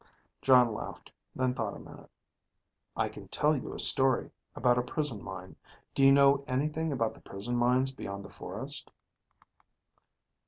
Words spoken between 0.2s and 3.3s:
Jon laughed, then thought a minute. "I can